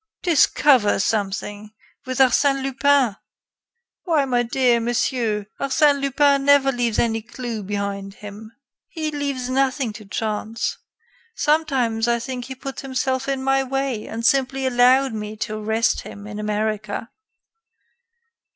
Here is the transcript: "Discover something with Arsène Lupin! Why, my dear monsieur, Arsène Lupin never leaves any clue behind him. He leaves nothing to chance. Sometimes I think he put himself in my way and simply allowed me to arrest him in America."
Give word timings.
"Discover 0.23 0.97
something 0.99 1.73
with 2.07 2.17
Arsène 2.17 2.63
Lupin! 2.63 3.17
Why, 4.01 4.25
my 4.25 4.41
dear 4.41 4.79
monsieur, 4.79 5.45
Arsène 5.59 6.01
Lupin 6.01 6.43
never 6.43 6.71
leaves 6.71 6.97
any 6.97 7.21
clue 7.21 7.61
behind 7.61 8.15
him. 8.15 8.51
He 8.87 9.11
leaves 9.11 9.47
nothing 9.47 9.93
to 9.93 10.05
chance. 10.05 10.79
Sometimes 11.35 12.07
I 12.07 12.17
think 12.17 12.45
he 12.45 12.55
put 12.55 12.79
himself 12.79 13.27
in 13.27 13.43
my 13.43 13.63
way 13.63 14.07
and 14.07 14.25
simply 14.25 14.65
allowed 14.65 15.13
me 15.13 15.37
to 15.37 15.59
arrest 15.59 16.01
him 16.01 16.25
in 16.25 16.39
America." 16.39 17.11